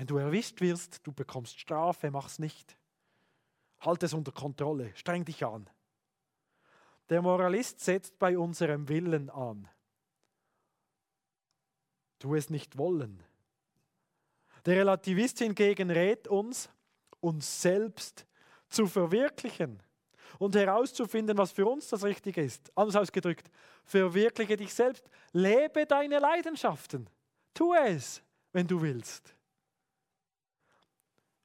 Wenn 0.00 0.06
du 0.06 0.16
erwischt 0.16 0.62
wirst, 0.62 1.06
du 1.06 1.12
bekommst 1.12 1.60
Strafe, 1.60 2.10
mach's 2.10 2.38
nicht. 2.38 2.74
Halt 3.80 4.02
es 4.02 4.14
unter 4.14 4.32
Kontrolle, 4.32 4.96
streng 4.96 5.26
dich 5.26 5.44
an. 5.44 5.68
Der 7.10 7.20
Moralist 7.20 7.80
setzt 7.80 8.18
bei 8.18 8.38
unserem 8.38 8.88
Willen 8.88 9.28
an. 9.28 9.68
Tu 12.18 12.34
es 12.34 12.48
nicht 12.48 12.78
wollen. 12.78 13.22
Der 14.64 14.78
Relativist 14.78 15.40
hingegen 15.40 15.90
rät 15.90 16.28
uns, 16.28 16.70
uns 17.20 17.60
selbst 17.60 18.26
zu 18.70 18.86
verwirklichen 18.86 19.82
und 20.38 20.54
herauszufinden, 20.54 21.36
was 21.36 21.52
für 21.52 21.66
uns 21.66 21.88
das 21.88 22.04
Richtige 22.04 22.42
ist. 22.42 22.72
Anders 22.74 22.96
ausgedrückt, 22.96 23.50
verwirkliche 23.84 24.56
dich 24.56 24.72
selbst, 24.72 25.04
lebe 25.32 25.84
deine 25.84 26.20
Leidenschaften. 26.20 27.06
Tu 27.52 27.74
es, 27.74 28.22
wenn 28.54 28.66
du 28.66 28.80
willst. 28.80 29.34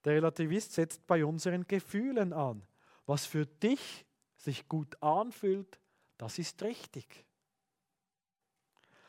Der 0.06 0.14
Relativist 0.14 0.74
setzt 0.74 1.06
bei 1.08 1.26
unseren 1.26 1.68
Gefühlen 1.68 2.32
an. 2.32 2.66
Was 3.06 3.26
für 3.26 3.46
dich 3.46 4.06
sich 4.38 4.68
gut 4.68 5.02
anfühlt, 5.02 5.80
das 6.18 6.40
ist 6.40 6.62
richtig. 6.64 7.26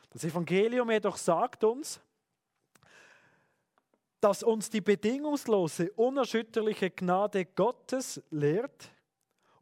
Das 0.09 0.23
Evangelium 0.23 0.89
jedoch 0.89 1.17
sagt 1.17 1.63
uns, 1.63 2.01
dass 4.19 4.41
uns 4.41 4.69
die 4.69 4.81
bedingungslose, 4.81 5.91
unerschütterliche 5.93 6.89
Gnade 6.89 7.45
Gottes 7.45 8.21
lehrt, 8.31 8.89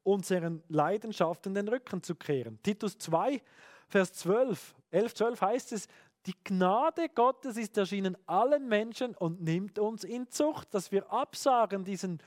unseren 0.03 0.63
Leidenschaften 0.69 1.53
den 1.53 1.67
Rücken 1.67 2.01
zu 2.01 2.15
kehren. 2.15 2.61
Titus 2.63 2.97
2, 2.97 3.41
Vers 3.87 4.13
12, 4.13 4.75
11, 4.91 5.13
12 5.13 5.41
heißt 5.41 5.71
es, 5.73 5.87
die 6.25 6.35
Gnade 6.43 7.09
Gottes 7.09 7.57
ist 7.57 7.77
erschienen 7.77 8.17
allen 8.27 8.67
Menschen 8.67 9.15
und 9.15 9.41
nimmt 9.41 9.77
uns 9.77 10.03
in 10.03 10.29
Zucht, 10.29 10.73
dass 10.73 10.91
wir 10.91 11.11
absagen 11.11 11.83
diesen 11.83 12.21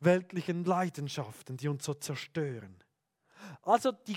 weltlichen 0.00 0.64
Leidenschaften, 0.64 1.56
die 1.56 1.68
uns 1.68 1.84
so 1.84 1.94
zerstören. 1.94 2.76
Also 3.62 3.92
die, 3.92 4.16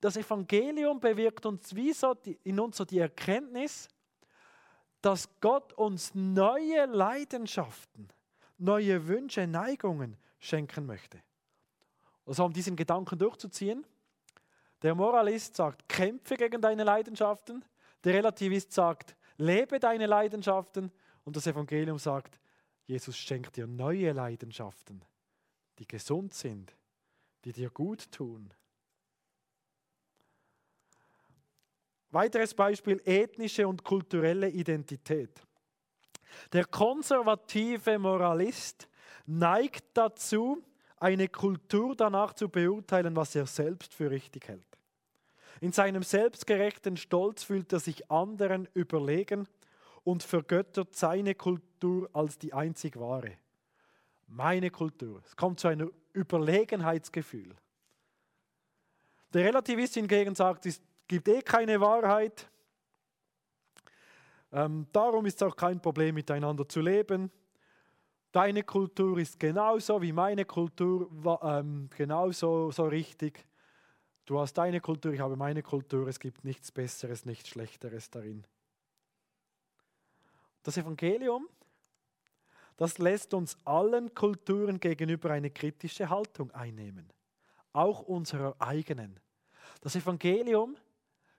das 0.00 0.16
Evangelium 0.16 1.00
bewirkt 1.00 1.44
uns 1.46 1.74
wie 1.74 1.92
so 1.92 2.14
die, 2.14 2.38
in 2.44 2.60
uns 2.60 2.76
so 2.76 2.84
die 2.84 2.98
Erkenntnis, 2.98 3.88
dass 5.02 5.28
Gott 5.40 5.72
uns 5.74 6.14
neue 6.14 6.86
Leidenschaften, 6.86 8.08
neue 8.58 9.06
Wünsche, 9.06 9.46
Neigungen 9.46 10.16
schenken 10.38 10.86
möchte. 10.86 11.22
Also 12.24 12.44
um 12.44 12.52
diesen 12.52 12.76
Gedanken 12.76 13.18
durchzuziehen, 13.18 13.86
der 14.82 14.94
Moralist 14.94 15.56
sagt, 15.56 15.88
kämpfe 15.88 16.36
gegen 16.36 16.60
deine 16.60 16.84
Leidenschaften, 16.84 17.64
Der 18.06 18.14
Relativist 18.14 18.72
sagt, 18.72 19.16
lebe 19.36 19.80
deine 19.80 20.06
Leidenschaften 20.06 20.92
und 21.24 21.34
das 21.34 21.48
Evangelium 21.48 21.98
sagt, 21.98 22.38
Jesus 22.84 23.18
schenkt 23.18 23.56
dir 23.56 23.66
neue 23.66 24.12
Leidenschaften, 24.12 25.04
die 25.80 25.88
gesund 25.88 26.32
sind, 26.32 26.76
die 27.44 27.52
dir 27.52 27.68
gut 27.68 28.12
tun. 28.12 28.54
Weiteres 32.12 32.54
Beispiel, 32.54 33.02
ethnische 33.04 33.66
und 33.66 33.82
kulturelle 33.82 34.50
Identität. 34.50 35.42
Der 36.52 36.64
konservative 36.64 37.98
Moralist 37.98 38.88
neigt 39.26 39.84
dazu, 39.94 40.62
eine 40.98 41.26
Kultur 41.26 41.96
danach 41.96 42.34
zu 42.34 42.48
beurteilen, 42.48 43.16
was 43.16 43.34
er 43.34 43.46
selbst 43.46 43.92
für 43.92 44.08
richtig 44.08 44.46
hält. 44.46 44.75
In 45.60 45.72
seinem 45.72 46.02
selbstgerechten 46.02 46.96
Stolz 46.96 47.42
fühlt 47.42 47.72
er 47.72 47.80
sich 47.80 48.10
anderen 48.10 48.68
überlegen 48.74 49.48
und 50.04 50.22
vergöttert 50.22 50.94
seine 50.94 51.34
Kultur 51.34 52.08
als 52.12 52.38
die 52.38 52.52
einzig 52.52 52.96
wahre. 52.98 53.32
Meine 54.28 54.70
Kultur. 54.70 55.22
Es 55.24 55.36
kommt 55.36 55.60
zu 55.60 55.68
einem 55.68 55.92
Überlegenheitsgefühl. 56.12 57.54
Der 59.32 59.44
Relativist 59.44 59.94
hingegen 59.94 60.34
sagt, 60.34 60.66
es 60.66 60.80
gibt 61.08 61.28
eh 61.28 61.42
keine 61.42 61.80
Wahrheit. 61.80 62.48
Ähm, 64.52 64.86
darum 64.92 65.26
ist 65.26 65.40
es 65.40 65.42
auch 65.42 65.56
kein 65.56 65.80
Problem, 65.80 66.14
miteinander 66.14 66.68
zu 66.68 66.80
leben. 66.80 67.30
Deine 68.32 68.62
Kultur 68.62 69.18
ist 69.18 69.40
genauso 69.40 70.00
wie 70.02 70.12
meine 70.12 70.44
Kultur, 70.44 71.10
ähm, 71.42 71.88
genauso 71.96 72.70
so 72.70 72.84
richtig. 72.86 73.44
Du 74.26 74.38
hast 74.38 74.54
deine 74.54 74.80
Kultur, 74.80 75.12
ich 75.12 75.20
habe 75.20 75.36
meine 75.36 75.62
Kultur. 75.62 76.08
Es 76.08 76.20
gibt 76.20 76.44
nichts 76.44 76.70
Besseres, 76.70 77.24
nichts 77.24 77.48
Schlechteres 77.48 78.10
darin. 78.10 78.44
Das 80.62 80.76
Evangelium, 80.76 81.48
das 82.76 82.98
lässt 82.98 83.32
uns 83.32 83.56
allen 83.64 84.14
Kulturen 84.14 84.80
gegenüber 84.80 85.30
eine 85.30 85.50
kritische 85.50 86.10
Haltung 86.10 86.50
einnehmen, 86.50 87.08
auch 87.72 88.02
unserer 88.02 88.54
eigenen. 88.58 89.18
Das 89.80 89.94
Evangelium 89.94 90.76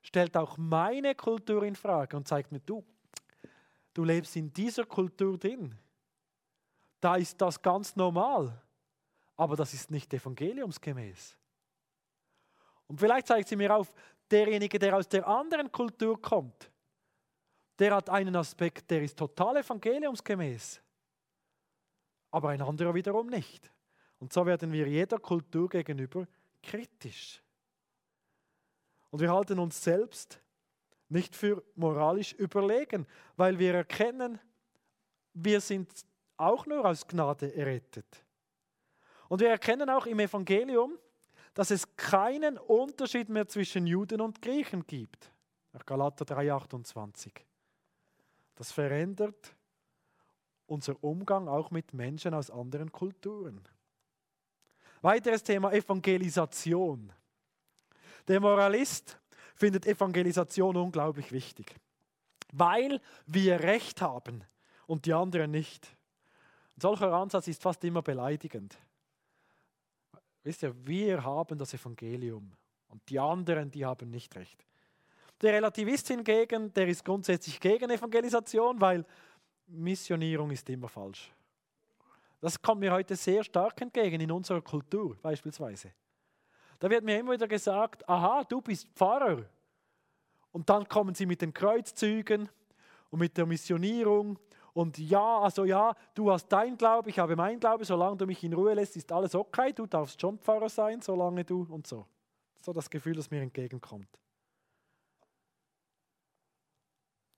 stellt 0.01 0.35
auch 0.37 0.57
meine 0.57 1.13
Kultur 1.13 1.63
in 1.63 1.75
Frage 1.75 2.15
und 2.15 2.27
zeigt 2.27 2.51
mir, 2.51 2.61
du, 2.61 2.85
du 3.93 4.05
lebst 4.05 4.35
in 4.37 4.51
dieser 4.53 4.85
Kultur 4.85 5.37
drin 5.37 5.77
da 6.99 7.15
ist 7.15 7.39
das 7.41 7.61
ganz 7.61 7.95
normal. 7.95 8.61
Aber 9.35 9.55
das 9.55 9.73
ist 9.73 9.91
nicht 9.91 10.13
evangeliumsgemäß. 10.13 11.37
Und 12.87 12.99
vielleicht 12.99 13.27
zeigt 13.27 13.47
sie 13.47 13.55
mir 13.55 13.75
auf, 13.75 13.93
derjenige, 14.29 14.79
der 14.79 14.95
aus 14.95 15.07
der 15.07 15.27
anderen 15.27 15.71
Kultur 15.71 16.21
kommt, 16.21 16.71
der 17.79 17.95
hat 17.95 18.09
einen 18.09 18.35
Aspekt, 18.35 18.89
der 18.89 19.03
ist 19.03 19.17
total 19.17 19.57
evangeliumsgemäß. 19.57 20.81
Aber 22.31 22.49
ein 22.49 22.61
anderer 22.61 22.93
wiederum 22.93 23.27
nicht. 23.27 23.71
Und 24.19 24.33
so 24.33 24.45
werden 24.45 24.71
wir 24.71 24.87
jeder 24.87 25.19
Kultur 25.19 25.69
gegenüber 25.69 26.27
kritisch. 26.63 27.41
Und 29.11 29.21
wir 29.21 29.31
halten 29.31 29.59
uns 29.59 29.81
selbst 29.81 30.41
nicht 31.09 31.35
für 31.35 31.63
moralisch 31.75 32.33
überlegen, 32.33 33.05
weil 33.35 33.57
wir 33.57 33.75
erkennen, 33.75 34.39
wir 35.33 35.61
sind 35.61 35.89
auch 36.35 36.65
nur 36.65 36.83
aus 36.83 37.07
Gnade 37.07 37.55
errettet. 37.55 38.25
Und 39.29 39.41
wir 39.41 39.49
erkennen 39.49 39.89
auch 39.89 40.05
im 40.05 40.19
Evangelium, 40.19 40.97
dass 41.57 41.71
es 41.71 41.95
keinen 41.95 42.59
Unterschied 42.59 43.29
mehr 43.29 43.47
zwischen 43.47 43.87
Juden 43.87 44.21
und 44.21 44.43
Griechen 44.43 44.85
gibt. 44.85 45.31
Nach 45.73 45.83
Galater 45.87 46.23
3,28. 46.23 47.31
Das 48.53 48.71
verändert 48.71 49.55
unser 50.67 51.03
Umgang 51.03 51.47
auch 51.47 51.71
mit 51.71 51.95
Menschen 51.95 52.35
aus 52.35 52.51
anderen 52.51 52.91
Kulturen. 52.91 53.67
Weiteres 55.01 55.41
Thema 55.41 55.73
Evangelisation. 55.73 57.11
Der 58.27 58.39
Moralist 58.39 59.19
findet 59.55 59.87
Evangelisation 59.87 60.77
unglaublich 60.77 61.31
wichtig, 61.31 61.75
weil 62.53 63.01
wir 63.25 63.61
Recht 63.61 64.03
haben 64.03 64.43
und 64.85 65.07
die 65.07 65.13
anderen 65.13 65.49
nicht. 65.49 65.87
Ein 66.75 66.81
solcher 66.81 67.11
Ansatz 67.13 67.47
ist 67.47 67.63
fast 67.63 67.83
immer 67.83 68.03
beleidigend. 68.03 68.77
Wisst 70.47 70.63
ihr, 70.63 70.73
wir 70.87 71.21
haben 71.25 71.57
das 71.57 71.73
Evangelium 71.73 72.49
und 72.87 73.01
die 73.09 73.19
anderen, 73.19 73.69
die 73.69 73.85
haben 73.85 74.09
nicht 74.09 74.33
recht. 74.33 74.65
Der 75.41 75.51
Relativist 75.51 76.07
hingegen, 76.07 76.73
der 76.73 76.87
ist 76.87 77.03
grundsätzlich 77.03 77.59
gegen 77.59 77.89
Evangelisation, 77.89 78.79
weil 78.79 79.05
Missionierung 79.67 80.49
ist 80.51 80.69
immer 80.69 80.87
falsch. 80.87 81.33
Das 82.39 82.61
kommt 82.61 82.79
mir 82.79 82.93
heute 82.93 83.17
sehr 83.17 83.43
stark 83.43 83.81
entgegen 83.81 84.21
in 84.21 84.31
unserer 84.31 84.61
Kultur 84.61 85.17
beispielsweise. 85.21 85.91
Da 86.79 86.89
wird 86.89 87.03
mir 87.03 87.19
immer 87.19 87.33
wieder 87.33 87.49
gesagt, 87.49 88.07
aha, 88.07 88.45
du 88.45 88.61
bist 88.61 88.87
Pfarrer. 88.95 89.43
Und 90.53 90.69
dann 90.69 90.87
kommen 90.87 91.13
sie 91.13 91.25
mit 91.25 91.41
den 91.41 91.53
Kreuzzügen 91.53 92.47
und 93.09 93.19
mit 93.19 93.35
der 93.35 93.45
Missionierung 93.45 94.39
und 94.77 94.99
ja, 94.99 95.39
also 95.39 95.65
ja, 95.65 95.95
du 96.13 96.31
hast 96.31 96.49
dein 96.49 96.77
Glaube, 96.77 97.09
ich 97.09 97.17
habe 97.17 97.35
mein 97.35 97.59
Glaube, 97.59 97.83
solange 97.83 98.15
du 98.15 98.27
mich 98.27 98.43
in 98.43 98.53
Ruhe 98.53 98.75
lässt, 98.75 98.95
ist 98.95 99.11
alles 99.11 99.33
okay, 99.33 99.73
du 99.73 99.87
darfst 99.87 100.21
schon 100.21 100.37
Pfarrer 100.37 100.69
sein, 100.69 101.01
solange 101.01 101.43
du 101.43 101.63
und 101.63 101.87
so. 101.87 102.05
So 102.61 102.73
das 102.73 102.87
Gefühl, 102.87 103.15
das 103.15 103.31
mir 103.31 103.41
entgegenkommt. 103.41 104.07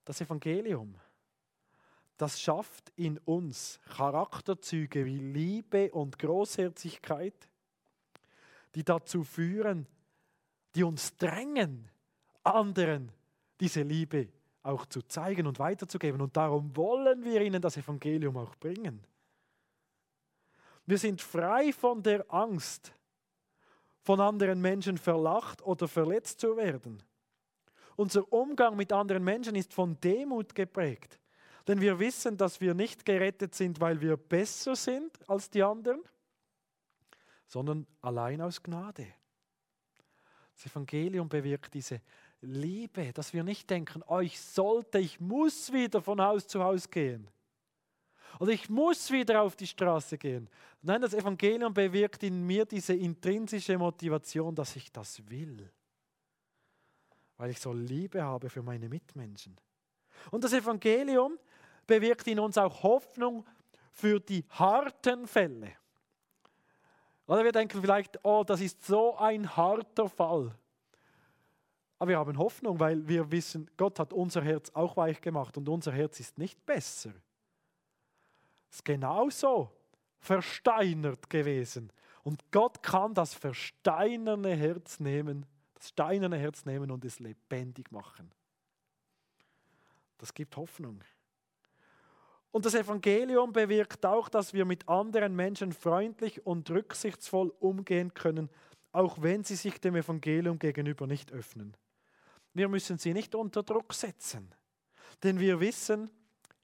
Das 0.04 0.19
Evangelium, 0.19 0.95
das 2.17 2.41
schafft 2.41 2.91
in 2.97 3.17
uns 3.19 3.80
Charakterzüge 3.86 5.06
wie 5.06 5.19
Liebe 5.19 5.93
und 5.93 6.19
Großherzigkeit, 6.19 7.47
die 8.75 8.84
dazu 8.84 9.23
führen, 9.23 9.88
die 10.75 10.84
uns 10.84 11.15
drängen, 11.15 11.89
anderen 12.43 13.13
diese 13.62 13.84
Liebe 13.84 14.28
auch 14.63 14.86
zu 14.86 15.02
zeigen 15.04 15.48
und 15.48 15.60
weiterzugeben. 15.60 16.22
Und 16.22 16.36
darum 16.36 16.76
wollen 16.76 17.24
wir 17.24 17.41
ihnen 17.41 17.62
das 17.62 17.78
Evangelium 17.78 18.38
auch 18.38 18.56
bringen. 18.56 19.06
Wir 20.86 20.98
sind 20.98 21.22
frei 21.22 21.72
von 21.72 22.02
der 22.02 22.26
Angst, 22.34 22.93
von 24.02 24.19
anderen 24.19 24.60
Menschen 24.60 24.98
verlacht 24.98 25.62
oder 25.62 25.88
verletzt 25.88 26.39
zu 26.39 26.58
werden. 26.58 27.04
Unser 27.95 28.32
Umgang 28.32 28.76
mit 28.76 28.91
anderen 28.91 29.24
Menschen 29.24 29.56
ist 29.56 29.74
von 29.74 30.00
Demut 30.00 30.56
geprägt. 30.56 31.19
Denn 31.67 31.82
wir 31.82 32.00
wissen, 32.00 32.36
dass 32.38 32.60
wir 32.60 32.74
nicht 32.74 33.06
gerettet 33.06 33.54
sind, 33.54 33.80
weil 33.80 34.02
wir 34.02 34.17
besser 34.17 34.76
sind 34.76 35.12
als 35.30 35.50
die 35.50 35.62
anderen, 35.62 36.02
sondern 37.45 37.86
allein 38.02 38.41
aus 38.41 38.63
Gnade. 38.63 39.06
Das 40.56 40.65
Evangelium 40.65 41.30
bewirkt 41.30 41.74
diese 41.74 42.02
Liebe, 42.41 43.12
dass 43.13 43.34
wir 43.34 43.43
nicht 43.43 43.69
denken, 43.69 44.02
oh, 44.08 44.19
ich 44.19 44.39
sollte, 44.39 44.99
ich 44.99 45.19
muss 45.19 45.73
wieder 45.73 46.02
von 46.02 46.21
Haus 46.21 46.47
zu 46.47 46.63
Haus 46.63 46.89
gehen. 46.89 47.28
Oder 48.39 48.52
ich 48.52 48.69
muss 48.69 49.12
wieder 49.12 49.41
auf 49.41 49.56
die 49.56 49.67
Straße 49.67 50.17
gehen. 50.17 50.49
Nein, 50.82 51.02
das 51.02 51.13
Evangelium 51.13 51.73
bewirkt 51.73 52.23
in 52.23 52.45
mir 52.45 52.65
diese 52.65 52.93
intrinsische 52.93 53.78
Motivation, 53.78 54.56
dass 54.56 54.75
ich 54.75 54.91
das 54.91 55.21
will. 55.30 55.69
Weil 57.38 57.49
ich 57.49 57.60
so 57.60 57.73
Liebe 57.73 58.23
habe 58.23 58.49
für 58.49 58.62
meine 58.62 58.88
Mitmenschen. 58.88 59.60
Und 60.32 60.43
das 60.43 60.54
Evangelium 60.54 61.38
bewirkt 61.86 62.28
in 62.28 62.39
uns 62.39 62.58
auch 62.58 62.84
Hoffnung 62.84 63.45
für 63.91 64.19
die 64.19 64.45
harten 64.49 65.28
Fälle. 65.28 65.73
Oder 67.28 67.43
wir 67.43 67.52
denken 67.52 67.82
vielleicht, 67.82 68.23
oh, 68.23 68.43
das 68.45 68.62
ist 68.62 68.86
so 68.86 69.17
ein 69.17 69.56
harter 69.56 70.08
Fall. 70.08 70.56
Aber 71.99 72.09
wir 72.09 72.17
haben 72.17 72.38
Hoffnung, 72.38 72.79
weil 72.79 73.05
wir 73.07 73.29
wissen, 73.29 73.69
Gott 73.75 73.99
hat 73.99 74.13
unser 74.13 74.41
Herz 74.41 74.71
auch 74.73 74.95
weich 74.95 75.19
gemacht 75.19 75.57
und 75.57 75.67
unser 75.67 75.91
Herz 75.91 76.19
ist 76.19 76.38
nicht 76.38 76.65
besser. 76.65 77.12
Es 78.69 78.77
ist 78.77 78.85
genauso 78.85 79.71
versteinert 80.19 81.29
gewesen. 81.29 81.91
Und 82.23 82.51
Gott 82.51 82.81
kann 82.83 83.13
das 83.13 83.33
versteinerne 83.33 84.55
Herz 84.55 84.99
nehmen, 84.99 85.45
das 85.73 85.89
steinerne 85.89 86.38
Herz 86.38 86.65
nehmen 86.65 86.89
und 86.89 87.03
es 87.03 87.19
lebendig 87.19 87.91
machen. 87.91 88.31
Das 90.17 90.33
gibt 90.33 90.55
Hoffnung. 90.55 91.01
Und 92.51 92.65
das 92.65 92.75
Evangelium 92.75 93.53
bewirkt 93.53 94.05
auch, 94.05 94.27
dass 94.27 94.53
wir 94.53 94.65
mit 94.65 94.88
anderen 94.88 95.35
Menschen 95.35 95.71
freundlich 95.71 96.45
und 96.45 96.69
rücksichtsvoll 96.69 97.53
umgehen 97.59 98.13
können, 98.13 98.49
auch 98.91 99.21
wenn 99.21 99.43
sie 99.43 99.55
sich 99.55 99.79
dem 99.79 99.95
Evangelium 99.95 100.57
gegenüber 100.57 101.05
nicht 101.07 101.31
öffnen. 101.31 101.75
Wir 102.53 102.67
müssen 102.67 102.97
sie 102.97 103.13
nicht 103.13 103.35
unter 103.35 103.63
Druck 103.63 103.93
setzen, 103.93 104.53
denn 105.23 105.39
wir 105.39 105.59
wissen, 105.59 106.09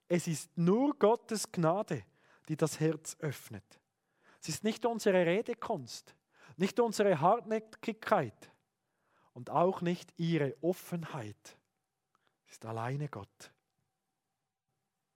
es 0.08 0.26
ist 0.26 0.56
nur 0.56 0.96
Gottes 0.98 1.50
Gnade, 1.50 2.04
die 2.48 2.56
das 2.56 2.80
Herz 2.80 3.16
öffnet. 3.20 3.80
Es 4.40 4.48
ist 4.48 4.64
nicht 4.64 4.86
unsere 4.86 5.26
Redekunst, 5.26 6.14
nicht 6.56 6.78
unsere 6.78 7.20
Hartnäckigkeit 7.20 8.50
und 9.32 9.50
auch 9.50 9.80
nicht 9.80 10.12
ihre 10.16 10.56
Offenheit, 10.62 11.58
Es 12.46 12.52
ist 12.52 12.64
alleine 12.64 13.08
Gott. 13.08 13.52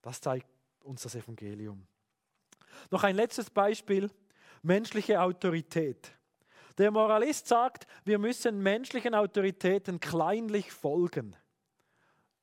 Das 0.03 0.21
zeigt 0.21 0.49
uns 0.83 1.03
das 1.03 1.15
Evangelium. 1.15 1.87
Noch 2.91 3.05
ein 3.05 3.17
letztes 3.17 3.51
Beispiel, 3.51 4.11
menschliche 4.63 5.21
Autorität. 5.21 6.13
Der 6.81 6.91
Moralist 6.91 7.47
sagt, 7.47 7.87
wir 8.07 8.19
müssen 8.19 8.63
menschlichen 8.63 9.15
Autoritäten 9.15 10.01
kleinlich 10.01 10.73
folgen. 10.73 11.37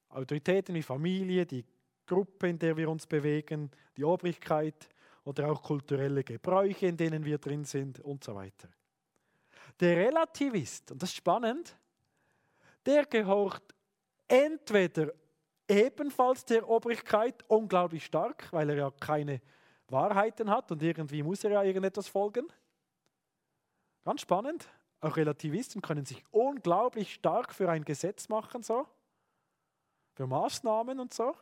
Autoritäten 0.09 0.75
wie 0.75 0.83
Familie, 0.83 1.47
die 1.47 1.65
Gruppe, 2.05 2.47
in 2.47 2.59
der 2.59 2.77
wir 2.77 2.87
uns 2.87 3.07
bewegen, 3.07 3.71
die 3.97 4.03
Obrigkeit 4.03 4.89
oder 5.23 5.49
auch 5.51 5.63
kulturelle 5.63 6.23
Gebräuche, 6.23 6.85
in 6.85 6.95
denen 6.95 7.25
wir 7.25 7.39
drin 7.39 7.65
sind 7.65 7.99
und 8.01 8.23
so 8.23 8.35
weiter. 8.35 8.69
Der 9.79 9.97
Relativist, 9.97 10.91
und 10.91 11.01
das 11.01 11.09
ist 11.09 11.15
spannend, 11.15 11.75
der 12.85 13.07
gehorcht 13.07 13.73
entweder 14.27 15.13
ebenfalls 15.67 16.45
der 16.45 16.69
Obrigkeit 16.69 17.43
unglaublich 17.47 18.05
stark, 18.05 18.53
weil 18.53 18.69
er 18.69 18.75
ja 18.75 18.91
keine 18.99 19.41
Wahrheiten 19.87 20.51
hat 20.51 20.71
und 20.71 20.83
irgendwie 20.83 21.23
muss 21.23 21.43
er 21.43 21.53
ja 21.53 21.63
irgendetwas 21.63 22.07
folgen. 22.07 22.45
Ganz 24.07 24.21
spannend. 24.21 24.69
Auch 25.01 25.17
Relativisten 25.17 25.81
können 25.81 26.05
sich 26.05 26.23
unglaublich 26.31 27.15
stark 27.15 27.53
für 27.53 27.69
ein 27.69 27.83
Gesetz 27.83 28.29
machen, 28.29 28.63
so. 28.63 28.87
Für 30.13 30.25
Maßnahmen 30.25 31.01
und 31.01 31.13
so. 31.13 31.35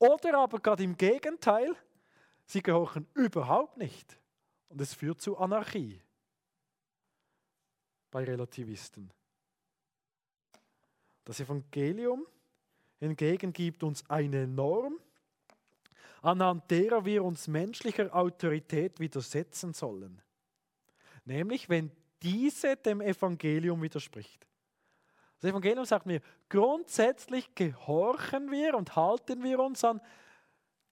Oder 0.00 0.36
aber 0.36 0.58
gerade 0.58 0.82
im 0.82 0.96
Gegenteil, 0.96 1.76
sie 2.44 2.60
gehorchen 2.60 3.06
überhaupt 3.14 3.76
nicht. 3.76 4.18
Und 4.68 4.80
es 4.80 4.94
führt 4.94 5.20
zu 5.20 5.38
Anarchie 5.38 6.02
bei 8.10 8.24
Relativisten. 8.24 9.08
Das 11.24 11.38
Evangelium 11.38 12.26
hingegen 12.98 13.52
gibt 13.52 13.84
uns 13.84 14.10
eine 14.10 14.48
Norm, 14.48 14.98
anhand 16.20 16.68
derer 16.68 17.04
wir 17.04 17.22
uns 17.22 17.46
menschlicher 17.46 18.12
Autorität 18.12 18.98
widersetzen 18.98 19.72
sollen. 19.72 20.20
Nämlich, 21.24 21.68
wenn 21.68 21.90
diese 22.22 22.76
dem 22.76 23.00
Evangelium 23.00 23.82
widerspricht. 23.82 24.46
Das 25.40 25.50
Evangelium 25.50 25.84
sagt 25.84 26.06
mir, 26.06 26.20
grundsätzlich 26.48 27.54
gehorchen 27.54 28.50
wir 28.50 28.76
und 28.76 28.94
halten 28.94 29.42
wir 29.42 29.58
uns 29.58 29.82
an 29.84 30.00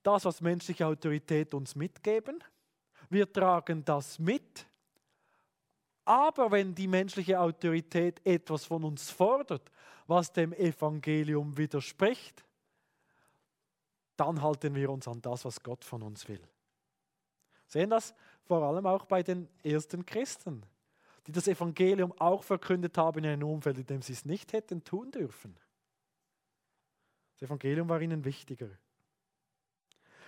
das, 0.02 0.24
was 0.24 0.40
menschliche 0.40 0.86
Autorität 0.86 1.54
uns 1.54 1.76
mitgeben. 1.76 2.42
Wir 3.08 3.32
tragen 3.32 3.84
das 3.84 4.18
mit. 4.18 4.66
Aber 6.04 6.50
wenn 6.50 6.74
die 6.74 6.88
menschliche 6.88 7.38
Autorität 7.38 8.20
etwas 8.26 8.64
von 8.64 8.82
uns 8.82 9.10
fordert, 9.10 9.70
was 10.06 10.32
dem 10.32 10.52
Evangelium 10.52 11.56
widerspricht, 11.56 12.44
dann 14.16 14.42
halten 14.42 14.74
wir 14.74 14.90
uns 14.90 15.06
an 15.06 15.22
das, 15.22 15.44
was 15.44 15.62
Gott 15.62 15.84
von 15.84 16.02
uns 16.02 16.26
will. 16.28 16.42
Sehen 17.66 17.90
das 17.90 18.12
vor 18.50 18.64
allem 18.64 18.84
auch 18.84 19.04
bei 19.04 19.22
den 19.22 19.48
ersten 19.62 20.04
Christen, 20.04 20.64
die 21.28 21.30
das 21.30 21.46
Evangelium 21.46 22.12
auch 22.18 22.42
verkündet 22.42 22.98
haben 22.98 23.20
in 23.20 23.30
einem 23.30 23.48
Umfeld, 23.48 23.78
in 23.78 23.86
dem 23.86 24.02
sie 24.02 24.12
es 24.12 24.24
nicht 24.24 24.52
hätten 24.52 24.82
tun 24.82 25.12
dürfen. 25.12 25.56
Das 27.34 27.42
Evangelium 27.42 27.88
war 27.88 28.00
ihnen 28.00 28.24
wichtiger. 28.24 28.68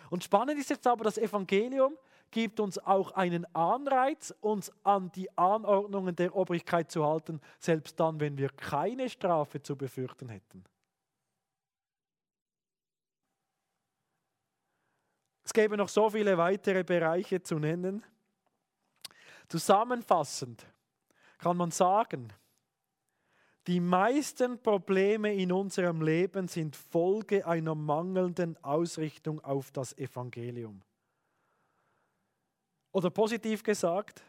Und 0.08 0.22
spannend 0.22 0.60
ist 0.60 0.70
jetzt 0.70 0.86
aber, 0.86 1.02
das 1.02 1.18
Evangelium 1.18 1.98
gibt 2.30 2.60
uns 2.60 2.78
auch 2.78 3.10
einen 3.10 3.44
Anreiz, 3.56 4.32
uns 4.40 4.70
an 4.84 5.10
die 5.10 5.36
Anordnungen 5.36 6.14
der 6.14 6.36
Obrigkeit 6.36 6.92
zu 6.92 7.04
halten, 7.04 7.40
selbst 7.58 7.98
dann, 7.98 8.20
wenn 8.20 8.38
wir 8.38 8.50
keine 8.50 9.10
Strafe 9.10 9.60
zu 9.60 9.74
befürchten 9.74 10.28
hätten. 10.28 10.62
Es 15.52 15.54
gäbe 15.54 15.76
noch 15.76 15.90
so 15.90 16.08
viele 16.08 16.38
weitere 16.38 16.82
Bereiche 16.82 17.42
zu 17.42 17.58
nennen. 17.58 18.02
Zusammenfassend 19.50 20.64
kann 21.36 21.58
man 21.58 21.70
sagen, 21.70 22.32
die 23.66 23.78
meisten 23.78 24.62
Probleme 24.62 25.34
in 25.34 25.52
unserem 25.52 26.00
Leben 26.00 26.48
sind 26.48 26.74
Folge 26.74 27.46
einer 27.46 27.74
mangelnden 27.74 28.56
Ausrichtung 28.64 29.44
auf 29.44 29.70
das 29.72 29.92
Evangelium. 29.98 30.80
Oder 32.90 33.10
positiv 33.10 33.62
gesagt, 33.62 34.22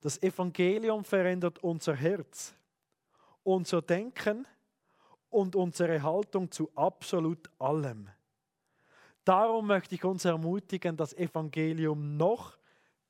das 0.00 0.16
Evangelium 0.22 1.04
verändert 1.04 1.62
unser 1.62 1.94
Herz, 1.94 2.54
unser 3.42 3.82
Denken 3.82 4.48
und 5.28 5.54
unsere 5.56 6.02
Haltung 6.02 6.50
zu 6.50 6.70
absolut 6.74 7.50
allem. 7.58 8.08
Darum 9.28 9.66
möchte 9.66 9.94
ich 9.94 10.06
uns 10.06 10.24
ermutigen, 10.24 10.96
das 10.96 11.12
Evangelium 11.12 12.16
noch 12.16 12.56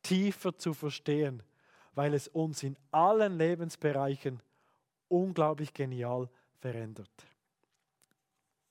tiefer 0.03 0.59
zu 0.59 0.75
verstehen, 0.75 1.45
weil 1.95 2.13
es 2.13 2.27
uns 2.27 2.65
in 2.65 2.77
allen 2.91 3.39
Lebensbereichen 3.39 4.43
unglaublich 5.07 5.73
genial 5.73 6.29
verändert. 6.59 7.09